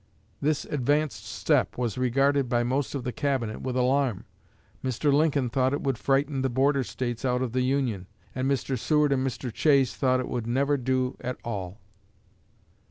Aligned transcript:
This 0.41 0.65
advanced 0.65 1.27
step 1.27 1.77
was 1.77 1.95
regarded 1.95 2.49
by 2.49 2.63
most 2.63 2.95
of 2.95 3.03
the 3.03 3.11
Cabinet 3.11 3.61
with 3.61 3.77
alarm. 3.77 4.25
Mr. 4.83 5.13
Lincoln 5.13 5.47
thought 5.47 5.73
it 5.73 5.81
would 5.83 5.99
frighten 5.99 6.41
the 6.41 6.49
border 6.49 6.83
States 6.83 7.23
out 7.23 7.43
of 7.43 7.51
the 7.51 7.61
Union, 7.61 8.07
and 8.33 8.49
Mr. 8.49 8.79
Seward 8.79 9.11
and 9.11 9.23
Mr. 9.27 9.53
Chase 9.53 9.95
thought 9.95 10.19
it 10.19 10.27
would 10.27 10.47
never 10.47 10.75
do 10.75 11.17
at 11.21 11.37
all." 11.43 11.79